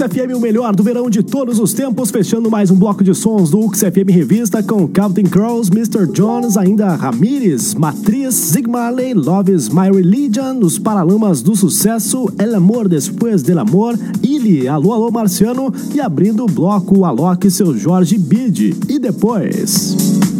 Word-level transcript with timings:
FM, 0.00 0.34
o 0.34 0.40
melhor 0.40 0.74
do 0.74 0.82
verão 0.82 1.10
de 1.10 1.22
todos 1.22 1.58
os 1.58 1.74
tempos, 1.74 2.10
fechando 2.10 2.50
mais 2.50 2.70
um 2.70 2.76
bloco 2.76 3.04
de 3.04 3.14
sons 3.14 3.50
do 3.50 3.60
Ux 3.60 3.78
FM 3.78 4.08
Revista 4.08 4.62
com 4.62 4.88
Captain 4.88 5.24
Crows, 5.24 5.68
Mr. 5.68 6.06
Jones, 6.10 6.56
ainda 6.56 6.94
Ramírez, 6.94 7.74
Matriz, 7.74 8.34
Zig 8.34 8.68
Marley, 8.68 9.12
Love 9.12 9.52
is 9.52 9.68
My 9.68 9.90
Religion, 9.92 10.58
os 10.60 10.78
Paralamas 10.78 11.42
do 11.42 11.54
Sucesso, 11.54 12.32
El 12.38 12.54
Amor 12.54 12.88
Después 12.88 13.42
del 13.42 13.58
Amor, 13.58 13.98
Illy, 14.22 14.66
Alô 14.66 14.92
Alô 14.94 15.10
Marciano 15.10 15.72
e 15.94 16.00
abrindo 16.00 16.44
o 16.44 16.46
bloco 16.46 17.04
Alok, 17.04 17.50
seu 17.50 17.76
Jorge 17.76 18.16
Bide. 18.16 18.74
E 18.88 18.98
depois... 18.98 20.39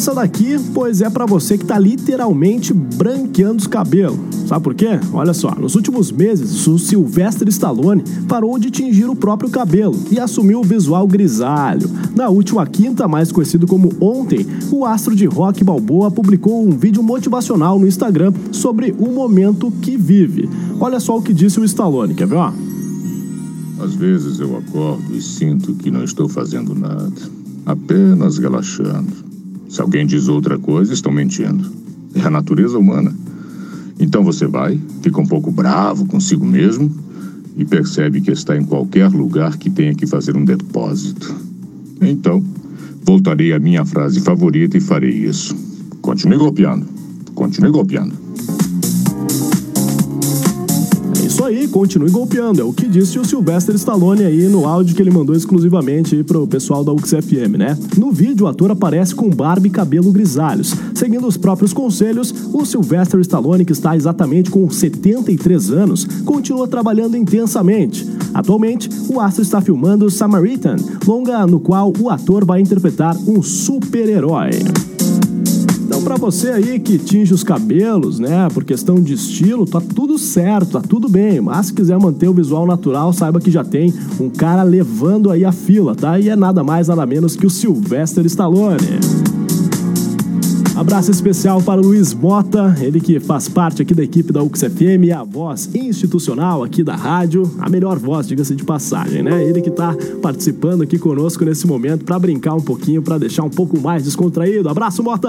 essa 0.00 0.14
daqui, 0.14 0.56
pois 0.72 1.02
é 1.02 1.10
para 1.10 1.26
você 1.26 1.58
que 1.58 1.66
tá 1.66 1.78
literalmente 1.78 2.72
branqueando 2.72 3.58
os 3.58 3.66
cabelos. 3.66 4.18
Sabe 4.46 4.64
por 4.64 4.74
quê? 4.74 4.98
Olha 5.12 5.34
só, 5.34 5.54
nos 5.54 5.74
últimos 5.74 6.10
meses, 6.10 6.66
o 6.66 6.78
Sylvester 6.78 7.46
Stallone 7.48 8.02
parou 8.26 8.58
de 8.58 8.70
tingir 8.70 9.04
o 9.10 9.14
próprio 9.14 9.50
cabelo 9.50 9.94
e 10.10 10.18
assumiu 10.18 10.60
o 10.60 10.64
visual 10.64 11.06
grisalho. 11.06 11.86
Na 12.16 12.30
última 12.30 12.66
quinta, 12.66 13.06
mais 13.06 13.30
conhecido 13.30 13.66
como 13.66 13.92
ontem, 14.00 14.46
o 14.72 14.86
astro 14.86 15.14
de 15.14 15.26
rock 15.26 15.62
Balboa 15.62 16.10
publicou 16.10 16.66
um 16.66 16.70
vídeo 16.70 17.02
motivacional 17.02 17.78
no 17.78 17.86
Instagram 17.86 18.32
sobre 18.52 18.94
o 18.98 19.08
momento 19.08 19.70
que 19.82 19.98
vive. 19.98 20.48
Olha 20.80 20.98
só 20.98 21.18
o 21.18 21.22
que 21.22 21.34
disse 21.34 21.60
o 21.60 21.64
Stallone, 21.64 22.14
quer 22.14 22.26
ver? 22.26 22.36
Ó? 22.36 22.50
Às 23.84 23.94
vezes 23.94 24.40
eu 24.40 24.56
acordo 24.56 25.14
e 25.14 25.20
sinto 25.20 25.74
que 25.74 25.90
não 25.90 26.04
estou 26.04 26.26
fazendo 26.26 26.74
nada, 26.74 27.12
apenas 27.66 28.38
relaxando. 28.38 29.29
Se 29.70 29.80
alguém 29.80 30.04
diz 30.04 30.26
outra 30.26 30.58
coisa, 30.58 30.92
estão 30.92 31.12
mentindo. 31.12 31.64
É 32.12 32.22
a 32.22 32.30
natureza 32.30 32.76
humana. 32.76 33.14
Então 34.00 34.24
você 34.24 34.44
vai, 34.44 34.80
fica 35.00 35.20
um 35.20 35.26
pouco 35.26 35.52
bravo 35.52 36.06
consigo 36.06 36.44
mesmo 36.44 36.92
e 37.56 37.64
percebe 37.64 38.20
que 38.20 38.32
está 38.32 38.56
em 38.56 38.64
qualquer 38.64 39.08
lugar 39.08 39.56
que 39.56 39.70
tenha 39.70 39.94
que 39.94 40.08
fazer 40.08 40.36
um 40.36 40.44
depósito. 40.44 41.32
Então, 42.00 42.42
voltarei 43.04 43.52
à 43.52 43.60
minha 43.60 43.84
frase 43.84 44.18
favorita 44.20 44.76
e 44.76 44.80
farei 44.80 45.12
isso. 45.12 45.54
Continue 46.00 46.38
golpeando. 46.38 46.86
Continue 47.34 47.70
golpeando. 47.70 48.14
Continue 51.70 52.10
golpeando. 52.10 52.60
É 52.60 52.64
o 52.64 52.72
que 52.72 52.86
disse 52.86 53.18
o 53.18 53.24
Sylvester 53.24 53.74
Stallone 53.74 54.24
aí 54.24 54.48
no 54.48 54.66
áudio 54.66 54.94
que 54.94 55.02
ele 55.02 55.10
mandou 55.10 55.34
exclusivamente 55.34 56.22
pro 56.24 56.46
pessoal 56.46 56.84
da 56.84 56.92
UXFM, 56.92 57.56
né? 57.56 57.78
No 57.96 58.10
vídeo, 58.10 58.46
o 58.46 58.48
ator 58.48 58.70
aparece 58.70 59.14
com 59.14 59.30
barba 59.30 59.66
e 59.66 59.70
cabelo 59.70 60.12
grisalhos. 60.12 60.74
Seguindo 60.94 61.26
os 61.26 61.36
próprios 61.36 61.72
conselhos, 61.72 62.34
o 62.52 62.64
Sylvester 62.64 63.20
Stallone, 63.20 63.64
que 63.64 63.72
está 63.72 63.96
exatamente 63.96 64.50
com 64.50 64.68
73 64.68 65.70
anos, 65.70 66.04
continua 66.24 66.68
trabalhando 66.68 67.16
intensamente. 67.16 68.06
Atualmente, 68.34 68.88
o 69.08 69.20
astro 69.20 69.42
está 69.42 69.60
filmando 69.60 70.10
Samaritan, 70.10 70.76
longa 71.06 71.46
no 71.46 71.60
qual 71.60 71.92
o 71.98 72.10
ator 72.10 72.44
vai 72.44 72.60
interpretar 72.60 73.16
um 73.26 73.42
super-herói. 73.42 74.50
Então, 76.00 76.16
para 76.16 76.16
você 76.16 76.48
aí 76.48 76.80
que 76.80 76.96
tinge 76.96 77.34
os 77.34 77.44
cabelos, 77.44 78.18
né, 78.18 78.48
por 78.54 78.64
questão 78.64 78.94
de 78.94 79.12
estilo, 79.12 79.66
tá 79.66 79.82
tudo 79.82 80.16
certo, 80.18 80.72
tá 80.72 80.80
tudo 80.80 81.10
bem. 81.10 81.42
Mas 81.42 81.66
se 81.66 81.74
quiser 81.74 81.98
manter 81.98 82.26
o 82.26 82.32
visual 82.32 82.66
natural, 82.66 83.12
saiba 83.12 83.38
que 83.38 83.50
já 83.50 83.62
tem 83.62 83.92
um 84.18 84.30
cara 84.30 84.62
levando 84.62 85.30
aí 85.30 85.44
a 85.44 85.52
fila, 85.52 85.94
tá? 85.94 86.18
E 86.18 86.30
é 86.30 86.36
nada 86.36 86.64
mais, 86.64 86.88
nada 86.88 87.04
menos 87.04 87.36
que 87.36 87.46
o 87.46 87.50
Sylvester 87.50 88.24
Stallone. 88.24 89.39
Abraço 90.80 91.10
especial 91.10 91.60
para 91.60 91.78
o 91.78 91.84
Luiz 91.84 92.14
Mota, 92.14 92.74
ele 92.80 93.00
que 93.00 93.20
faz 93.20 93.50
parte 93.50 93.82
aqui 93.82 93.92
da 93.92 94.02
equipe 94.02 94.32
da 94.32 94.42
UXFM, 94.42 95.12
a 95.14 95.22
voz 95.22 95.68
institucional 95.74 96.64
aqui 96.64 96.82
da 96.82 96.96
rádio, 96.96 97.42
a 97.58 97.68
melhor 97.68 97.98
voz, 97.98 98.26
diga-se 98.26 98.54
de 98.54 98.64
passagem, 98.64 99.22
né? 99.22 99.44
Ele 99.44 99.60
que 99.60 99.68
está 99.68 99.94
participando 100.22 100.80
aqui 100.80 100.98
conosco 100.98 101.44
nesse 101.44 101.66
momento 101.66 102.06
para 102.06 102.18
brincar 102.18 102.54
um 102.54 102.62
pouquinho, 102.62 103.02
para 103.02 103.18
deixar 103.18 103.42
um 103.42 103.50
pouco 103.50 103.78
mais 103.78 104.04
descontraído. 104.04 104.70
Abraço, 104.70 105.02
Mota! 105.02 105.28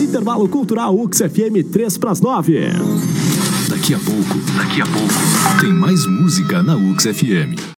Intervalo 0.00 0.48
Cultural 0.48 0.98
UXFM 0.98 1.62
3 1.70 1.98
para 1.98 2.10
as 2.10 2.22
9. 2.22 2.58
Daqui 3.68 3.92
a 3.92 3.98
pouco, 3.98 4.38
daqui 4.56 4.80
a 4.80 4.86
pouco, 4.86 5.60
tem 5.60 5.74
mais 5.74 6.06
música 6.06 6.62
na 6.62 6.74
UXFM. 6.74 7.62